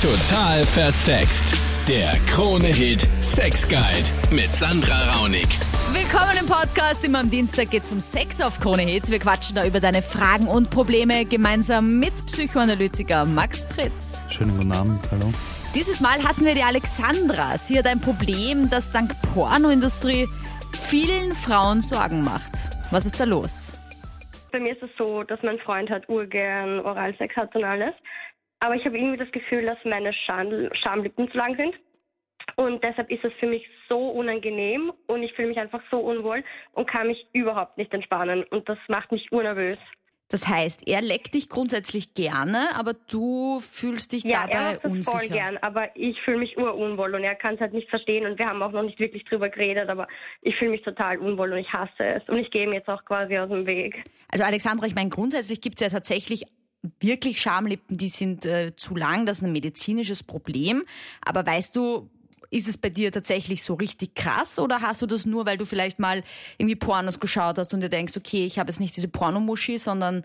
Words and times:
Total 0.00 0.64
versext. 0.64 1.88
Der 1.88 2.12
Krone-Hit 2.32 3.08
Sex 3.18 3.68
Guide 3.68 4.08
mit 4.30 4.46
Sandra 4.46 4.94
Raunig. 5.16 5.48
Willkommen 5.92 6.38
im 6.38 6.46
Podcast. 6.46 7.04
Immer 7.04 7.18
am 7.18 7.30
Dienstag 7.30 7.70
geht 7.70 7.82
es 7.82 7.90
um 7.90 8.00
Sex 8.00 8.40
auf 8.40 8.60
Krone 8.60 8.82
Hits. 8.82 9.10
Wir 9.10 9.18
quatschen 9.18 9.56
da 9.56 9.66
über 9.66 9.80
deine 9.80 10.00
Fragen 10.00 10.46
und 10.46 10.70
Probleme 10.70 11.24
gemeinsam 11.24 11.98
mit 11.98 12.14
Psychoanalytiker 12.26 13.24
Max 13.24 13.64
Fritz. 13.64 14.24
Schönen 14.30 14.54
guten 14.54 14.70
Abend, 14.70 15.00
hallo. 15.10 15.32
Dieses 15.74 16.00
Mal 16.00 16.22
hatten 16.22 16.44
wir 16.44 16.54
die 16.54 16.62
Alexandra. 16.62 17.58
Sie 17.58 17.76
hat 17.76 17.88
ein 17.88 18.00
Problem, 18.00 18.70
das 18.70 18.92
dank 18.92 19.10
Pornoindustrie 19.34 20.28
vielen 20.80 21.34
Frauen 21.34 21.82
Sorgen 21.82 22.22
macht. 22.22 22.52
Was 22.92 23.04
ist 23.04 23.18
da 23.18 23.24
los? 23.24 23.72
Bei 24.52 24.60
mir 24.60 24.72
ist 24.72 24.82
es 24.82 24.90
so, 24.96 25.24
dass 25.24 25.42
mein 25.42 25.58
Freund 25.58 25.90
halt 25.90 26.08
urgern 26.08 26.78
Oralsex 26.80 27.34
hat 27.36 27.54
und 27.56 27.64
alles. 27.64 27.94
Aber 28.60 28.74
ich 28.74 28.84
habe 28.84 28.96
irgendwie 28.98 29.18
das 29.18 29.30
Gefühl, 29.30 29.64
dass 29.66 29.78
meine 29.84 30.12
Scham 30.12 30.68
Schamlippen 30.74 31.30
zu 31.30 31.36
lang 31.36 31.56
sind. 31.56 31.74
Und 32.56 32.82
deshalb 32.82 33.10
ist 33.10 33.24
es 33.24 33.32
für 33.38 33.46
mich 33.46 33.64
so 33.88 34.08
unangenehm 34.08 34.92
und 35.06 35.22
ich 35.22 35.32
fühle 35.34 35.48
mich 35.48 35.58
einfach 35.58 35.82
so 35.90 35.98
unwohl 35.98 36.42
und 36.72 36.88
kann 36.88 37.06
mich 37.06 37.26
überhaupt 37.32 37.76
nicht 37.76 37.92
entspannen. 37.92 38.42
Und 38.44 38.68
das 38.68 38.78
macht 38.88 39.12
mich 39.12 39.30
urnervös. 39.30 39.78
Das 40.30 40.46
heißt, 40.46 40.86
er 40.86 41.00
leckt 41.00 41.32
dich 41.32 41.48
grundsätzlich 41.48 42.12
gerne, 42.12 42.68
aber 42.78 42.92
du 42.92 43.60
fühlst 43.60 44.12
dich 44.12 44.24
Ja, 44.24 44.42
dabei 44.42 44.52
er 44.52 44.62
macht 44.72 44.84
das 44.84 44.92
unsicher. 44.92 45.18
voll 45.18 45.28
gern, 45.28 45.56
aber 45.58 45.96
ich 45.96 46.20
fühle 46.20 46.38
mich 46.38 46.58
urunwohl 46.58 47.14
und 47.14 47.24
er 47.24 47.34
kann 47.34 47.54
es 47.54 47.60
halt 47.60 47.72
nicht 47.72 47.88
verstehen 47.88 48.26
und 48.26 48.38
wir 48.38 48.46
haben 48.46 48.62
auch 48.62 48.72
noch 48.72 48.82
nicht 48.82 48.98
wirklich 48.98 49.24
drüber 49.24 49.48
geredet, 49.48 49.88
aber 49.88 50.06
ich 50.42 50.54
fühle 50.56 50.72
mich 50.72 50.82
total 50.82 51.16
unwohl 51.16 51.52
und 51.52 51.58
ich 51.58 51.72
hasse 51.72 52.04
es 52.04 52.28
und 52.28 52.36
ich 52.36 52.50
gehe 52.50 52.64
ihm 52.64 52.74
jetzt 52.74 52.88
auch 52.88 53.02
quasi 53.06 53.38
aus 53.38 53.48
dem 53.48 53.64
Weg. 53.66 54.04
Also 54.30 54.44
Alexandra, 54.44 54.86
ich 54.86 54.94
meine, 54.94 55.08
grundsätzlich 55.08 55.62
gibt 55.62 55.76
es 55.76 55.80
ja 55.80 55.88
tatsächlich 55.88 56.44
wirklich 57.00 57.40
Schamlippen, 57.40 57.96
die 57.96 58.08
sind 58.08 58.46
äh, 58.46 58.74
zu 58.76 58.94
lang, 58.94 59.26
das 59.26 59.38
ist 59.38 59.44
ein 59.44 59.52
medizinisches 59.52 60.22
Problem. 60.22 60.84
Aber 61.24 61.44
weißt 61.44 61.74
du, 61.74 62.10
ist 62.50 62.68
es 62.68 62.78
bei 62.78 62.88
dir 62.88 63.12
tatsächlich 63.12 63.62
so 63.62 63.74
richtig 63.74 64.14
krass 64.14 64.58
oder 64.58 64.80
hast 64.80 65.02
du 65.02 65.06
das 65.06 65.26
nur, 65.26 65.44
weil 65.44 65.58
du 65.58 65.66
vielleicht 65.66 65.98
mal 65.98 66.22
irgendwie 66.56 66.76
Pornos 66.76 67.20
geschaut 67.20 67.58
hast 67.58 67.74
und 67.74 67.80
dir 67.80 67.88
denkst, 67.88 68.16
okay, 68.16 68.46
ich 68.46 68.58
habe 68.58 68.70
jetzt 68.70 68.80
nicht 68.80 68.96
diese 68.96 69.08
Pornomuschi, 69.08 69.78
sondern 69.78 70.24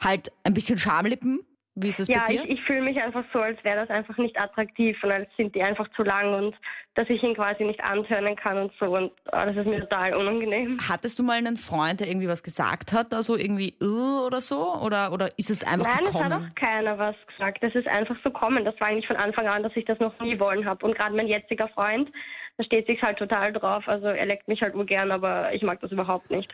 halt 0.00 0.32
ein 0.44 0.54
bisschen 0.54 0.78
Schamlippen? 0.78 1.40
Wie 1.80 1.88
ist 1.88 2.00
es 2.00 2.08
Ja, 2.08 2.24
bei 2.26 2.32
dir? 2.32 2.44
ich, 2.44 2.50
ich 2.50 2.62
fühle 2.64 2.82
mich 2.82 3.00
einfach 3.00 3.24
so, 3.32 3.40
als 3.40 3.62
wäre 3.64 3.76
das 3.80 3.90
einfach 3.90 4.16
nicht 4.18 4.38
attraktiv 4.38 4.96
und 5.02 5.12
als 5.12 5.28
sind 5.36 5.54
die 5.54 5.62
einfach 5.62 5.88
zu 5.96 6.02
lang 6.02 6.34
und 6.34 6.54
dass 6.94 7.08
ich 7.08 7.22
ihn 7.22 7.34
quasi 7.34 7.64
nicht 7.64 7.80
antönen 7.82 8.34
kann 8.36 8.58
und 8.58 8.72
so 8.80 8.86
und 8.96 9.12
ah, 9.32 9.46
das 9.46 9.56
ist 9.56 9.66
mir 9.66 9.80
total 9.80 10.14
unangenehm. 10.14 10.78
Hattest 10.88 11.18
du 11.18 11.22
mal 11.22 11.34
einen 11.38 11.56
Freund, 11.56 12.00
der 12.00 12.08
irgendwie 12.08 12.28
was 12.28 12.42
gesagt 12.42 12.92
hat, 12.92 13.14
also 13.14 13.36
irgendwie 13.36 13.74
"Ugh" 13.80 14.26
oder 14.26 14.40
so? 14.40 14.74
Oder, 14.82 15.12
oder 15.12 15.28
ist 15.38 15.50
es 15.50 15.62
einfach 15.64 15.86
Nein, 15.86 16.04
es 16.06 16.12
gekommen? 16.12 16.32
hat 16.34 16.42
auch 16.42 16.54
keiner 16.56 16.98
was 16.98 17.14
gesagt. 17.28 17.62
Das 17.62 17.74
ist 17.74 17.86
einfach 17.86 18.16
so 18.24 18.30
kommen. 18.30 18.64
Das 18.64 18.78
war 18.80 18.88
eigentlich 18.88 19.06
von 19.06 19.16
Anfang 19.16 19.46
an, 19.46 19.62
dass 19.62 19.76
ich 19.76 19.84
das 19.84 19.98
noch 20.00 20.18
nie 20.20 20.38
wollen 20.40 20.64
habe. 20.64 20.84
Und 20.84 20.96
gerade 20.96 21.14
mein 21.14 21.28
jetziger 21.28 21.68
Freund, 21.68 22.10
da 22.56 22.64
steht 22.64 22.86
sich 22.86 23.00
halt 23.02 23.18
total 23.18 23.52
drauf. 23.52 23.86
Also 23.86 24.06
er 24.08 24.26
leckt 24.26 24.48
mich 24.48 24.60
halt 24.62 24.74
urgern, 24.74 25.12
aber 25.12 25.52
ich 25.52 25.62
mag 25.62 25.80
das 25.80 25.92
überhaupt 25.92 26.30
nicht. 26.30 26.52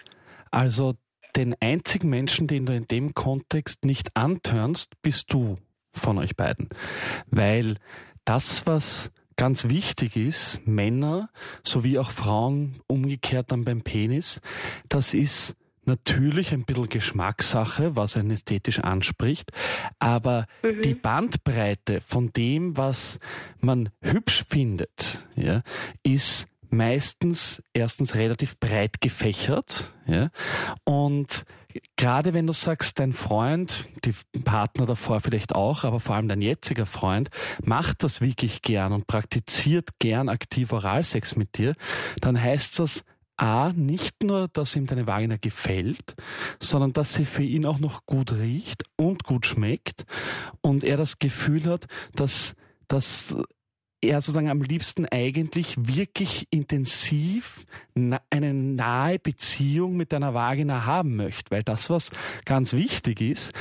Also 0.50 0.94
den 1.36 1.54
einzigen 1.60 2.08
Menschen, 2.08 2.46
den 2.46 2.66
du 2.66 2.74
in 2.74 2.86
dem 2.88 3.14
Kontext 3.14 3.84
nicht 3.84 4.16
antörnst, 4.16 5.00
bist 5.02 5.32
du 5.32 5.58
von 5.92 6.18
euch 6.18 6.36
beiden. 6.36 6.68
Weil 7.26 7.76
das, 8.24 8.66
was 8.66 9.10
ganz 9.36 9.68
wichtig 9.68 10.16
ist, 10.16 10.60
Männer 10.66 11.30
sowie 11.62 11.98
auch 11.98 12.10
Frauen 12.10 12.74
umgekehrt 12.86 13.50
dann 13.52 13.64
beim 13.64 13.82
Penis, 13.82 14.40
das 14.88 15.14
ist 15.14 15.56
natürlich 15.86 16.52
ein 16.52 16.64
bisschen 16.64 16.88
Geschmackssache, 16.88 17.96
was 17.96 18.16
einen 18.16 18.30
ästhetisch 18.30 18.78
anspricht, 18.78 19.50
aber 19.98 20.46
die 20.62 20.94
Bandbreite 20.94 22.00
von 22.00 22.32
dem, 22.32 22.76
was 22.76 23.18
man 23.60 23.90
hübsch 24.00 24.44
findet, 24.48 25.22
ja, 25.36 25.62
ist 26.02 26.46
meistens 26.76 27.62
erstens 27.72 28.14
relativ 28.14 28.58
breit 28.58 29.00
gefächert, 29.00 29.92
ja, 30.06 30.30
und 30.84 31.44
gerade 31.96 32.34
wenn 32.34 32.46
du 32.46 32.52
sagst, 32.52 32.98
dein 32.98 33.12
Freund, 33.12 33.86
die 34.04 34.14
Partner 34.44 34.86
davor 34.86 35.20
vielleicht 35.20 35.54
auch, 35.54 35.84
aber 35.84 36.00
vor 36.00 36.16
allem 36.16 36.28
dein 36.28 36.42
jetziger 36.42 36.86
Freund 36.86 37.30
macht 37.64 38.02
das 38.02 38.20
wirklich 38.20 38.62
gern 38.62 38.92
und 38.92 39.06
praktiziert 39.06 39.90
gern 39.98 40.28
aktiv 40.28 40.72
Oralsex 40.72 41.36
mit 41.36 41.58
dir, 41.58 41.74
dann 42.20 42.40
heißt 42.40 42.78
das 42.78 43.02
A, 43.36 43.72
nicht 43.74 44.22
nur, 44.22 44.48
dass 44.48 44.76
ihm 44.76 44.86
deine 44.86 45.08
Vagina 45.08 45.36
gefällt, 45.36 46.14
sondern 46.60 46.92
dass 46.92 47.14
sie 47.14 47.24
für 47.24 47.42
ihn 47.42 47.66
auch 47.66 47.80
noch 47.80 48.06
gut 48.06 48.32
riecht 48.32 48.84
und 48.96 49.24
gut 49.24 49.44
schmeckt 49.44 50.04
und 50.60 50.84
er 50.84 50.96
das 50.96 51.18
Gefühl 51.18 51.64
hat, 51.64 51.86
dass, 52.14 52.54
dass 52.86 53.36
er 54.06 54.20
sozusagen 54.20 54.50
am 54.50 54.62
liebsten 54.62 55.06
eigentlich 55.06 55.74
wirklich 55.78 56.46
intensiv 56.50 57.64
eine 57.94 58.54
nahe 58.54 59.18
Beziehung 59.18 59.96
mit 59.96 60.12
deiner 60.12 60.34
Vagina 60.34 60.86
haben 60.86 61.16
möchte, 61.16 61.50
weil 61.50 61.62
das, 61.62 61.90
was 61.90 62.10
ganz 62.44 62.72
wichtig 62.72 63.20
ist, 63.20 63.52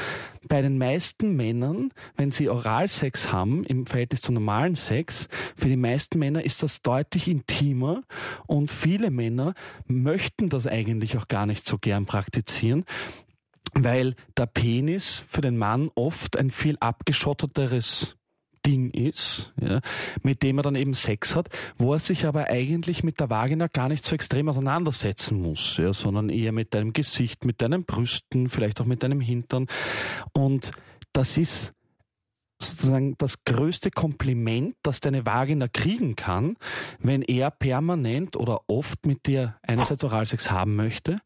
bei 0.47 0.61
den 0.61 0.77
meisten 0.77 1.35
Männern, 1.35 1.91
wenn 2.15 2.31
sie 2.31 2.49
Oralsex 2.49 3.31
haben, 3.31 3.63
im 3.63 3.85
Verhältnis 3.85 4.21
zum 4.21 4.35
normalen 4.35 4.75
Sex, 4.75 5.27
für 5.55 5.69
die 5.69 5.77
meisten 5.77 6.19
Männer 6.19 6.43
ist 6.43 6.63
das 6.63 6.81
deutlich 6.81 7.27
intimer 7.27 8.03
und 8.47 8.71
viele 8.71 9.09
Männer 9.09 9.53
möchten 9.87 10.49
das 10.49 10.67
eigentlich 10.67 11.17
auch 11.17 11.27
gar 11.27 11.45
nicht 11.45 11.67
so 11.67 11.77
gern 11.77 12.05
praktizieren, 12.05 12.85
weil 13.73 14.15
der 14.37 14.45
Penis 14.47 15.23
für 15.27 15.41
den 15.41 15.57
Mann 15.57 15.89
oft 15.95 16.37
ein 16.37 16.51
viel 16.51 16.77
abgeschotteteres 16.79 18.15
Ding 18.65 18.91
ist, 18.91 19.53
ja, 19.59 19.81
mit 20.21 20.43
dem 20.43 20.57
er 20.57 20.63
dann 20.63 20.75
eben 20.75 20.93
Sex 20.93 21.35
hat, 21.35 21.49
wo 21.77 21.93
er 21.93 21.99
sich 21.99 22.25
aber 22.25 22.47
eigentlich 22.47 23.03
mit 23.03 23.19
der 23.19 23.29
Vagina 23.29 23.67
gar 23.67 23.89
nicht 23.89 24.05
so 24.05 24.15
extrem 24.15 24.49
auseinandersetzen 24.49 25.41
muss, 25.41 25.77
ja, 25.77 25.93
sondern 25.93 26.29
eher 26.29 26.51
mit 26.51 26.73
deinem 26.73 26.93
Gesicht, 26.93 27.45
mit 27.45 27.61
deinen 27.61 27.85
Brüsten, 27.85 28.49
vielleicht 28.49 28.79
auch 28.81 28.85
mit 28.85 29.03
deinem 29.03 29.21
Hintern. 29.21 29.67
Und 30.33 30.71
das 31.11 31.37
ist 31.37 31.73
sozusagen 32.61 33.15
das 33.17 33.43
größte 33.45 33.91
Kompliment, 33.91 34.75
das 34.83 34.99
deine 34.99 35.25
Vagina 35.25 35.67
kriegen 35.67 36.15
kann, 36.15 36.55
wenn 36.99 37.21
er 37.21 37.51
permanent 37.51 38.35
oder 38.35 38.61
oft 38.67 39.05
mit 39.05 39.25
dir 39.27 39.55
einerseits 39.63 40.03
Oralsex 40.03 40.51
haben 40.51 40.75
möchte 40.75 41.17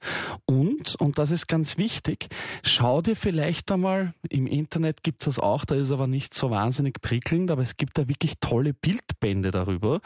und, 0.45 0.95
und 0.95 1.17
das 1.19 1.31
ist 1.31 1.47
ganz 1.47 1.77
wichtig, 1.77 2.27
schau 2.63 3.01
dir 3.01 3.15
vielleicht 3.15 3.71
einmal, 3.71 4.13
im 4.29 4.47
Internet 4.47 5.03
gibt's 5.03 5.25
das 5.25 5.39
auch, 5.39 5.65
da 5.65 5.75
ist 5.75 5.91
aber 5.91 6.07
nicht 6.07 6.33
so 6.33 6.49
wahnsinnig 6.49 7.01
prickelnd, 7.01 7.51
aber 7.51 7.61
es 7.61 7.77
gibt 7.77 7.97
da 7.97 8.07
wirklich 8.07 8.39
tolle 8.39 8.73
Bildbände 8.73 9.51
darüber. 9.51 10.01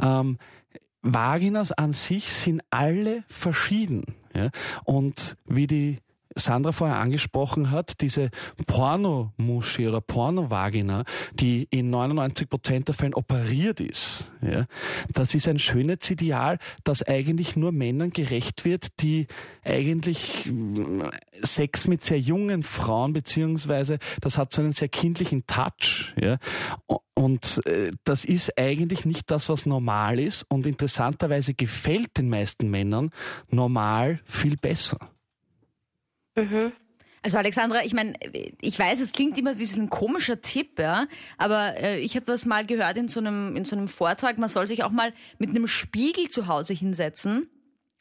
Ähm, 0.00 0.38
Vaginas 1.02 1.72
an 1.72 1.92
sich 1.92 2.32
sind 2.32 2.62
alle 2.70 3.24
verschieden. 3.28 4.04
Ja? 4.34 4.50
Und 4.84 5.36
wie 5.46 5.66
die 5.66 5.98
Sandra 6.36 6.72
vorher 6.72 6.98
angesprochen 6.98 7.70
hat, 7.70 8.00
diese 8.00 8.30
Pornomuschi 8.66 9.88
oder 9.88 10.00
Pornovagina, 10.00 11.04
die 11.32 11.66
in 11.70 11.90
99 11.90 12.48
Prozent 12.48 12.88
der 12.88 12.94
Fällen 12.94 13.14
operiert 13.14 13.80
ist, 13.80 14.30
ja, 14.42 14.66
das 15.12 15.34
ist 15.34 15.48
ein 15.48 15.58
Schönheitsideal, 15.58 16.58
das 16.84 17.02
eigentlich 17.02 17.56
nur 17.56 17.72
Männern 17.72 18.10
gerecht 18.10 18.64
wird, 18.64 19.00
die 19.00 19.26
eigentlich 19.64 20.46
mm, 20.46 21.02
Sex 21.42 21.88
mit 21.88 22.02
sehr 22.02 22.20
jungen 22.20 22.62
Frauen 22.62 23.12
beziehungsweise 23.12 23.98
das 24.20 24.38
hat 24.38 24.52
so 24.52 24.62
einen 24.62 24.72
sehr 24.72 24.88
kindlichen 24.88 25.46
Touch, 25.46 26.14
ja, 26.20 26.38
und 27.18 27.66
äh, 27.66 27.92
das 28.04 28.26
ist 28.26 28.58
eigentlich 28.58 29.06
nicht 29.06 29.30
das, 29.30 29.48
was 29.48 29.64
normal 29.64 30.18
ist 30.18 30.44
und 30.50 30.66
interessanterweise 30.66 31.54
gefällt 31.54 32.18
den 32.18 32.28
meisten 32.28 32.68
Männern 32.70 33.10
normal 33.48 34.20
viel 34.26 34.56
besser. 34.56 34.98
Mhm. 36.36 36.72
Also 37.22 37.38
Alexandra, 37.38 37.84
ich 37.84 37.92
meine, 37.92 38.12
ich 38.60 38.78
weiß, 38.78 39.00
es 39.00 39.10
klingt 39.10 39.36
immer 39.36 39.58
wie 39.58 39.64
ein 39.64 39.90
komischer 39.90 40.40
Tipp, 40.40 40.78
ja, 40.78 41.08
aber 41.38 41.76
äh, 41.76 41.98
ich 41.98 42.14
habe 42.14 42.24
das 42.24 42.46
mal 42.46 42.64
gehört 42.64 42.96
in 42.96 43.08
so 43.08 43.18
einem 43.18 43.56
in 43.56 43.64
so 43.64 43.74
einem 43.74 43.88
Vortrag, 43.88 44.38
man 44.38 44.48
soll 44.48 44.68
sich 44.68 44.84
auch 44.84 44.92
mal 44.92 45.12
mit 45.38 45.50
einem 45.50 45.66
Spiegel 45.66 46.28
zu 46.28 46.46
Hause 46.46 46.72
hinsetzen 46.72 47.42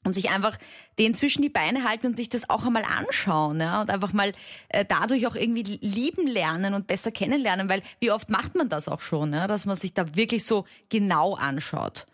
und 0.03 0.13
sich 0.13 0.29
einfach 0.29 0.57
den 0.99 1.15
zwischen 1.15 1.41
die 1.41 1.49
Beine 1.49 1.89
halten 1.89 2.07
und 2.07 2.15
sich 2.15 2.29
das 2.29 2.49
auch 2.51 2.67
einmal 2.67 2.83
anschauen, 2.83 3.59
ja, 3.59 3.81
und 3.81 3.89
einfach 3.89 4.13
mal 4.13 4.31
äh, 4.69 4.85
dadurch 4.87 5.25
auch 5.25 5.35
irgendwie 5.35 5.79
lieben 5.81 6.27
lernen 6.27 6.75
und 6.75 6.85
besser 6.85 7.11
kennenlernen, 7.11 7.67
weil 7.67 7.81
wie 7.99 8.11
oft 8.11 8.29
macht 8.29 8.55
man 8.55 8.69
das 8.69 8.87
auch 8.87 9.01
schon, 9.01 9.33
ja, 9.33 9.47
dass 9.47 9.65
man 9.65 9.75
sich 9.75 9.95
da 9.95 10.15
wirklich 10.15 10.45
so 10.45 10.65
genau 10.89 11.33
anschaut. 11.33 12.05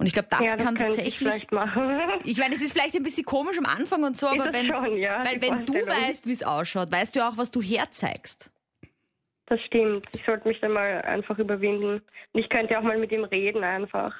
Und 0.00 0.06
ich 0.06 0.14
glaube, 0.14 0.28
das 0.30 0.40
ja, 0.40 0.56
das 0.56 0.64
kann 0.64 0.76
ich 0.76 0.80
tatsächlich 0.80 1.50
machen. 1.50 2.00
ich 2.24 2.38
meine, 2.38 2.54
es 2.54 2.62
ist 2.62 2.72
vielleicht 2.72 2.96
ein 2.96 3.02
bisschen 3.02 3.26
komisch 3.26 3.58
am 3.58 3.66
Anfang 3.66 4.02
und 4.02 4.16
so, 4.16 4.28
aber 4.28 4.50
wenn, 4.50 4.66
schon, 4.66 4.96
ja, 4.96 5.22
weil 5.26 5.42
wenn 5.42 5.66
du 5.66 5.74
weißt, 5.74 6.26
wie 6.26 6.32
es 6.32 6.42
ausschaut, 6.42 6.90
weißt 6.90 7.16
du 7.16 7.28
auch, 7.28 7.36
was 7.36 7.50
du 7.50 7.60
herzeigst. 7.60 8.50
Das 9.44 9.60
stimmt. 9.66 10.06
Ich 10.14 10.24
sollte 10.24 10.48
mich 10.48 10.58
dann 10.60 10.72
mal 10.72 11.02
einfach 11.02 11.38
überwinden. 11.38 12.00
Und 12.32 12.40
ich 12.40 12.48
könnte 12.48 12.78
auch 12.78 12.82
mal 12.82 12.96
mit 12.96 13.12
ihm 13.12 13.24
reden 13.24 13.62
einfach. 13.62 14.14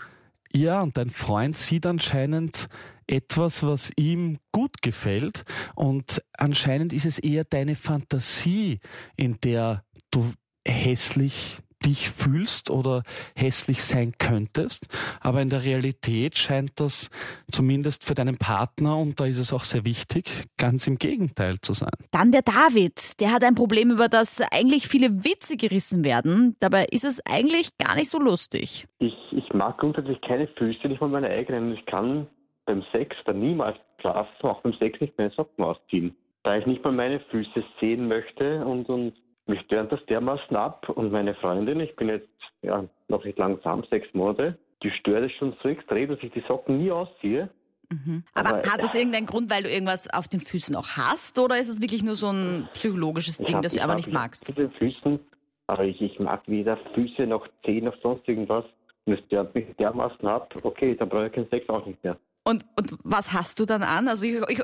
Ja, 0.53 0.83
und 0.83 0.99
dein 0.99 1.09
Freund 1.09 1.57
sieht 1.57 1.87
anscheinend 1.87 2.69
etwas, 3.07 3.65
was 3.65 3.91
ihm 3.97 4.37
gut 4.53 4.83
gefällt. 4.83 5.45
Und 5.77 6.23
anscheinend 6.37 6.93
ist 6.93 7.07
es 7.07 7.19
eher 7.19 7.45
deine 7.45 7.75
Fantasie, 7.75 8.81
in 9.17 9.39
der 9.41 9.83
du 10.11 10.31
hässlich 10.69 11.61
dich 11.85 12.11
fühlst 12.11 12.71
oder 12.71 13.03
hässlich 13.37 13.83
sein 13.83 14.13
könntest. 14.19 14.89
Aber 15.21 15.41
in 15.43 15.51
der 15.51 15.65
Realität 15.65 16.39
scheint 16.39 16.79
das 16.79 17.11
zumindest 17.51 18.05
für 18.05 18.15
deinen 18.15 18.37
Partner, 18.37 18.97
und 18.97 19.19
da 19.21 19.27
ist 19.27 19.39
es 19.39 19.53
auch 19.53 19.65
sehr 19.65 19.85
wichtig, 19.85 20.25
ganz 20.57 20.87
im 20.87 20.97
Gegenteil 20.99 21.57
zu 21.61 21.73
sein. 21.73 21.91
Dann 22.11 22.33
der 22.33 22.43
David, 22.43 23.21
der 23.21 23.33
hat 23.33 23.45
ein 23.45 23.55
Problem, 23.55 23.91
über 23.91 24.09
das 24.09 24.41
eigentlich 24.53 24.89
viele 24.89 25.25
Witze 25.25 25.57
gerissen 25.57 26.05
werden. 26.05 26.57
Dabei 26.61 26.87
ist 26.87 27.05
es 27.05 27.21
eigentlich 27.27 27.77
gar 27.79 27.97
nicht 27.97 28.11
so 28.11 28.19
lustig. 28.19 28.87
Ich, 28.99 29.17
ich 29.33 29.53
mag 29.53 29.79
grundsätzlich 29.79 30.21
keine 30.21 30.49
Füße, 30.49 30.89
nicht 30.89 31.01
mal 31.01 31.09
meine 31.09 31.29
eigenen. 31.29 31.75
Ich 31.75 31.85
kann 31.87 32.27
beim 32.67 32.85
Sex 32.93 33.17
dann 33.25 33.41
niemals 33.41 33.77
schlafen, 34.01 34.31
auch 34.43 34.61
beim 34.63 34.75
Sex 34.75 35.01
nicht 35.01 35.17
meine 35.19 35.31
Socken 35.31 35.65
ausziehen. 35.65 36.15
Da 36.43 36.57
ich 36.57 36.67
nicht 36.67 36.83
mal 36.85 36.93
meine 36.93 37.21
Füße 37.31 37.65
sehen 37.81 38.09
möchte 38.09 38.65
und, 38.65 38.89
und 38.89 39.13
mich 39.47 39.61
stört 39.63 39.91
das 39.93 40.05
dermaßen 40.07 40.57
ab 40.57 40.89
und 40.89 41.13
meine 41.13 41.35
Freundin, 41.35 41.81
ich 41.81 41.95
bin 41.97 42.09
jetzt 42.09 42.29
ja 42.63 42.85
noch 43.09 43.25
nicht 43.25 43.39
langsam, 43.39 43.85
sechs 43.91 44.13
Monate, 44.15 44.59
die 44.83 44.91
stört 44.91 45.25
es 45.25 45.33
schon 45.33 45.55
so 45.63 45.69
extrem, 45.69 46.09
dass 46.09 46.19
ich 46.23 46.33
die 46.33 46.45
Socken 46.47 46.79
nie 46.79 46.91
ausziehe. 46.91 47.51
Mhm. 47.91 48.23
Aber, 48.35 48.51
Aber, 48.51 48.71
hat 48.71 48.83
das 48.83 48.95
irgendeinen 48.95 49.27
Grund, 49.27 49.51
weil 49.51 49.65
du 49.65 49.71
irgendwas 49.71 50.09
auf 50.13 50.29
den 50.29 50.41
Füßen 50.41 50.77
auch 50.77 50.91
hast 50.97 51.39
oder 51.39 51.59
ist 51.59 51.69
es 51.69 51.81
wirklich 51.81 52.05
nur 52.05 52.15
so 52.15 52.29
ein 52.29 52.69
psychologisches 52.75 53.39
Ding, 53.39 53.57
hab, 53.57 53.63
das 53.63 53.75
du 53.75 53.83
aber 53.83 53.97
nicht 53.97 54.13
magst? 54.13 54.45
Zu 54.45 54.53
den 54.53 54.71
Füßen, 54.71 55.19
aber 55.67 55.85
ich, 55.85 56.01
ich 56.01 56.19
mag 56.21 56.43
weder 56.47 56.77
Füße 56.95 57.27
noch 57.27 57.47
Zehen 57.65 57.85
noch 57.85 57.97
sonst 58.03 58.29
irgendwas. 58.29 58.65
Und 59.07 59.15
es 59.15 59.21
stört 59.27 59.55
mich 59.55 59.67
dermaßen 59.79 60.27
ab, 60.27 60.55
okay, 60.63 60.95
dann 60.95 61.09
brauche 61.09 61.27
ich 61.27 61.33
keinen 61.33 61.49
Sex 61.49 61.69
auch 61.69 61.85
nicht 61.85 62.03
mehr. 62.05 62.17
Und, 62.51 62.65
und 62.77 62.99
was 63.05 63.33
hast 63.33 63.61
du 63.61 63.65
dann 63.65 63.85
an? 63.85 64.09
Also 64.09 64.27
ich, 64.27 64.41
ich 64.49 64.59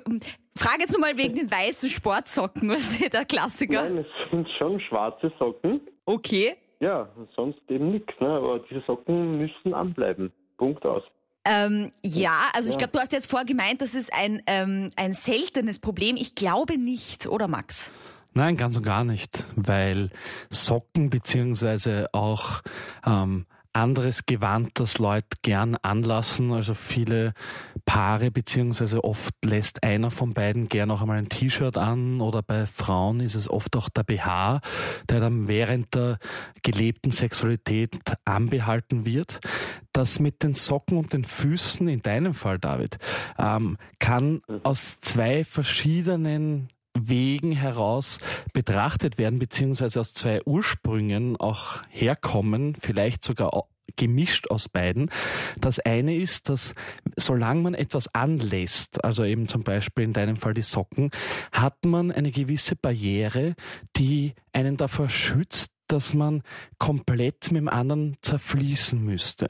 frage 0.57 0.81
jetzt 0.81 0.99
mal 0.99 1.17
wegen 1.17 1.35
den 1.37 1.51
weißen 1.51 1.89
Sportsocken, 1.89 2.69
was 2.69 2.89
ist 2.89 3.13
der 3.13 3.25
Klassiker? 3.25 3.85
Nein, 3.89 3.99
es 3.99 4.31
sind 4.31 4.49
schon 4.59 4.81
schwarze 4.81 5.33
Socken. 5.39 5.81
Okay. 6.05 6.57
Ja, 6.81 7.09
sonst 7.35 7.61
eben 7.69 7.93
nichts, 7.93 8.13
ne? 8.21 8.29
aber 8.29 8.59
diese 8.69 8.83
Socken 8.87 9.39
müssen 9.39 9.73
anbleiben. 9.73 10.33
Punkt 10.59 10.85
aus. 10.85 11.03
Ähm, 11.45 11.93
ja, 12.05 12.51
also 12.55 12.69
ja. 12.69 12.73
ich 12.73 12.79
glaube, 12.79 12.93
du 12.93 12.99
hast 12.99 13.13
jetzt 13.13 13.31
vorher 13.31 13.47
gemeint, 13.47 13.81
das 13.81 13.95
ist 13.95 14.13
ein, 14.13 14.43
ähm, 14.49 14.91
ein 14.97 15.15
seltenes 15.15 15.79
Problem. 15.79 16.17
Ich 16.17 16.35
glaube 16.35 16.77
nicht, 16.77 17.29
oder 17.29 17.47
Max? 17.47 17.93
Nein, 18.35 18.57
ganz 18.57 18.77
und 18.77 18.83
gar 18.83 19.05
nicht, 19.05 19.45
weil 19.55 20.11
Socken 20.51 21.09
beziehungsweise 21.09 22.09
auch 22.13 22.63
ähm, 23.07 23.47
anderes 23.77 24.25
Gewand, 24.25 24.71
das 24.81 24.99
Leute 24.99 25.37
gern 25.43 25.77
anlassen. 25.77 26.53
Also 26.53 26.73
viele 26.73 27.35
Paare, 27.85 28.31
beziehungsweise 28.31 29.05
oft 29.05 29.35
lässt 29.45 29.83
einer 29.83 30.11
von 30.11 30.33
beiden 30.33 30.69
gern 30.69 30.91
auch 30.91 31.03
einmal 31.03 31.19
ein 31.19 31.29
T-Shirt 31.29 31.77
an 31.77 32.21
oder 32.23 32.43
bei 32.43 32.67
Frauen 32.67 33.21
ist 33.21 33.35
es 33.35 33.49
oft 33.51 33.77
auch 33.77 33.91
der 33.91 34.03
BH, 34.03 34.61
der 35.11 35.21
dann 35.21 35.47
während 35.47 35.95
der 35.95 36.19
gelebten 36.63 37.13
Sexualität 37.13 37.97
anbehalten 38.25 39.05
wird. 39.05 39.41
Das 39.93 40.21
mit 40.21 40.43
den 40.43 40.55
Socken 40.55 40.97
und 40.97 41.13
den 41.13 41.25
Füßen, 41.25 41.87
in 41.87 42.01
deinem 42.01 42.33
Fall, 42.33 42.59
David, 42.59 42.97
ähm, 43.39 43.77
kann 43.99 44.43
aus 44.63 45.01
zwei 45.01 45.45
verschiedenen 45.45 46.71
Wegen 46.99 47.53
heraus 47.53 48.19
betrachtet 48.53 49.19
werden, 49.19 49.39
beziehungsweise 49.39 50.01
aus 50.01 50.15
zwei 50.15 50.43
Ursprüngen 50.45 51.37
auch 51.37 51.83
herkommen, 51.91 52.77
vielleicht 52.81 53.23
sogar 53.23 53.67
gemischt 53.97 54.51
aus 54.51 54.69
beiden. 54.69 55.11
Das 55.59 55.79
eine 55.81 56.17
ist, 56.17 56.49
dass 56.49 56.75
solange 57.17 57.63
man 57.63 57.75
etwas 57.75 58.15
anlässt, 58.15 59.05
also 59.05 59.25
eben 59.25 59.49
zum 59.49 59.63
Beispiel 59.63 60.05
in 60.05 60.13
deinem 60.13 60.37
Fall 60.37 60.55
die 60.55 60.63
Socken, 60.63 61.11
hat 61.53 61.85
man 61.85 62.13
eine 62.13 62.31
gewisse 62.31 62.77
Barriere, 62.77 63.55
die 63.97 64.35
einen 64.53 64.77
davor 64.77 65.09
schützt, 65.09 65.73
dass 65.89 66.15
man 66.15 66.43
komplett 66.79 67.53
mit 67.53 67.61
dem 67.61 67.69
anderen 67.69 68.17
zerfließen 68.21 69.03
müsste. 69.03 69.47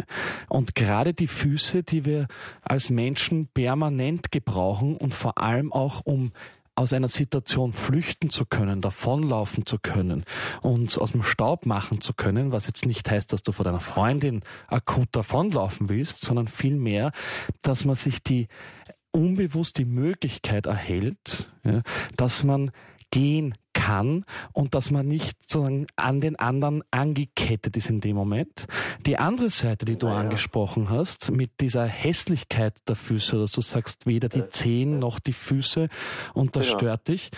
Und 0.48 0.74
gerade 0.74 1.14
die 1.14 1.26
Füße, 1.26 1.82
die 1.82 2.04
wir 2.04 2.26
als 2.62 2.90
Menschen 2.90 3.48
permanent 3.48 4.30
gebrauchen 4.30 4.96
und 4.96 5.14
vor 5.14 5.38
allem 5.38 5.72
auch 5.72 6.02
um 6.04 6.32
aus 6.76 6.92
einer 6.92 7.08
Situation 7.08 7.72
flüchten 7.72 8.30
zu 8.30 8.44
können, 8.44 8.82
davonlaufen 8.82 9.64
zu 9.64 9.78
können, 9.78 10.24
uns 10.60 10.98
aus 10.98 11.12
dem 11.12 11.22
Staub 11.22 11.66
machen 11.66 12.00
zu 12.00 12.12
können, 12.12 12.52
was 12.52 12.66
jetzt 12.66 12.84
nicht 12.86 13.10
heißt, 13.10 13.32
dass 13.32 13.42
du 13.42 13.52
vor 13.52 13.64
deiner 13.64 13.80
Freundin 13.80 14.42
akut 14.68 15.08
davonlaufen 15.12 15.88
willst, 15.88 16.20
sondern 16.20 16.48
vielmehr, 16.48 17.12
dass 17.62 17.86
man 17.86 17.96
sich 17.96 18.22
die 18.22 18.48
unbewusst 19.10 19.78
die 19.78 19.86
Möglichkeit 19.86 20.66
erhält, 20.66 21.50
ja, 21.64 21.80
dass 22.16 22.44
man 22.44 22.70
gehen 23.10 23.54
kann 23.76 24.24
und 24.52 24.74
dass 24.74 24.90
man 24.90 25.06
nicht 25.06 25.42
sozusagen 25.42 25.86
an 25.96 26.20
den 26.20 26.36
anderen 26.36 26.82
angekettet 26.90 27.76
ist 27.76 27.90
in 27.90 28.00
dem 28.00 28.16
Moment. 28.16 28.66
Die 29.04 29.18
andere 29.18 29.50
Seite, 29.50 29.84
die 29.84 29.98
du 29.98 30.06
ja. 30.06 30.16
angesprochen 30.16 30.88
hast, 30.88 31.30
mit 31.30 31.60
dieser 31.60 31.84
Hässlichkeit 31.84 32.74
der 32.88 32.96
Füße, 32.96 33.38
dass 33.38 33.52
du 33.52 33.60
sagst, 33.60 34.06
weder 34.06 34.30
die 34.30 34.48
Zehen 34.48 34.98
noch 34.98 35.20
die 35.20 35.34
Füße 35.34 35.88
und 36.32 36.56
das 36.56 36.70
ja. 36.70 36.78
stört 36.78 37.08
dich 37.08 37.30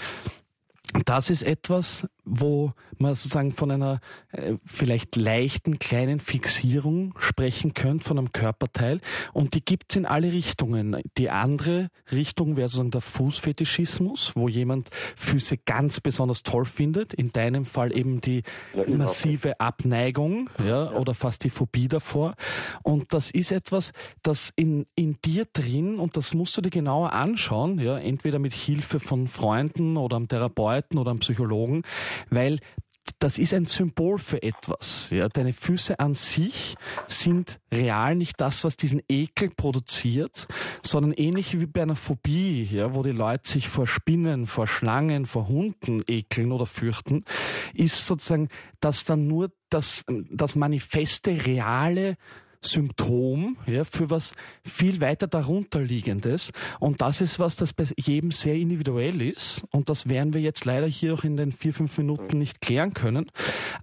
das 1.05 1.29
ist 1.29 1.43
etwas, 1.43 2.07
wo 2.29 2.73
man 2.99 3.15
sozusagen 3.15 3.53
von 3.53 3.71
einer 3.71 4.01
äh, 4.33 4.55
vielleicht 4.65 5.17
leichten 5.17 5.79
kleinen 5.79 6.21
Fixierung 6.21 7.15
sprechen 7.19 7.75
könnte 7.75 8.07
von 8.07 8.19
einem 8.19 8.33
Körperteil 8.33 9.01
und 9.33 9.55
die 9.55 9.65
gibt's 9.65 9.97
in 9.97 10.07
alle 10.07 10.33
Richtungen. 10.33 10.97
Die 11.17 11.31
andere 11.31 11.89
Richtung 12.11 12.57
wäre 12.57 12.69
sozusagen 12.69 12.91
der 12.91 13.01
Fußfetischismus, 13.01 14.33
wo 14.35 14.49
jemand 14.49 14.91
Füße 15.17 15.59
ganz 15.59 16.01
besonders 16.01 16.43
toll 16.43 16.65
findet. 16.65 17.15
In 17.15 17.33
deinem 17.33 17.65
Fall 17.65 17.97
eben 17.97 18.21
die 18.21 18.43
massive 18.87 19.61
Abneigung, 19.61 20.51
ja, 20.65 20.91
oder 20.93 21.15
fast 21.15 21.45
die 21.45 21.51
Phobie 21.51 21.89
davor. 21.89 22.35
Und 22.83 23.13
das 23.13 23.31
ist 23.31 23.53
etwas, 23.53 23.93
das 24.23 24.53
in, 24.57 24.87
in 24.95 25.19
dir 25.25 25.47
drin, 25.53 25.99
und 25.99 26.17
das 26.17 26.35
musst 26.35 26.57
du 26.57 26.61
dir 26.61 26.71
genauer 26.71 27.13
anschauen, 27.13 27.79
ja, 27.79 27.99
entweder 27.99 28.39
mit 28.39 28.53
Hilfe 28.53 29.01
von 29.01 29.29
Freunden 29.29 29.97
oder 29.97 30.17
am 30.17 30.29
Therapeuten 30.29 30.49
Therapeuten 30.49 30.99
oder 30.99 31.11
einem 31.11 31.21
Psychologen, 31.21 31.83
weil 32.31 32.59
das 33.19 33.39
ist 33.39 33.55
ein 33.55 33.65
Symbol 33.65 34.19
für 34.19 34.43
etwas. 34.43 35.09
Ja, 35.11 35.29
deine 35.29 35.53
Füße 35.53 35.99
an 35.99 36.15
sich 36.15 36.77
sind 37.07 37.59
real 37.73 38.15
nicht 38.15 38.41
das, 38.41 38.65
was 38.65 38.77
diesen 38.77 39.03
Ekel 39.09 39.51
produziert, 39.51 40.47
sondern 40.85 41.13
ähnlich 41.13 41.59
wie 41.59 41.67
bei 41.67 41.83
einer 41.83 41.97
Phobie, 41.97 42.69
ja, 42.71 42.95
wo 42.95 43.03
die 43.03 43.13
Leute 43.13 43.51
sich 43.51 43.69
vor 43.69 43.87
Spinnen, 43.87 44.47
vor 44.47 44.67
Schlangen, 44.67 45.27
vor 45.27 45.49
Hunden 45.49 46.03
ekeln 46.07 46.53
oder 46.53 46.67
fürchten, 46.67 47.25
ist 47.75 48.07
sozusagen 48.07 48.49
das 48.81 49.05
dann 49.05 49.27
nur 49.27 49.51
das, 49.71 50.05
das 50.31 50.55
manifeste, 50.55 51.47
reale 51.47 52.17
Symptom 52.61 53.57
ja, 53.67 53.85
für 53.85 54.11
was 54.11 54.35
viel 54.65 55.01
weiter 55.01 55.27
darunter 55.27 55.81
liegendes. 55.81 56.51
Und 56.81 57.01
das 57.01 57.21
ist 57.21 57.39
was, 57.39 57.57
das 57.57 57.73
bei 57.73 57.85
jedem 57.97 58.31
sehr 58.31 58.55
individuell 58.55 59.23
ist. 59.23 59.63
Und 59.71 59.89
das 59.89 60.09
werden 60.09 60.35
wir 60.35 60.41
jetzt 60.41 60.65
leider 60.65 60.87
hier 60.87 61.15
auch 61.15 61.25
in 61.25 61.37
den 61.37 61.53
vier, 61.53 61.73
fünf 61.73 61.97
Minuten 61.99 62.39
nicht 62.39 62.61
klären 62.61 62.95
können. 62.95 63.31